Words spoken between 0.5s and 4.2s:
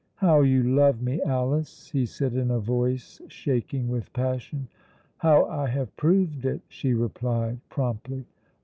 love me, Alice!" he said in a voice shaking with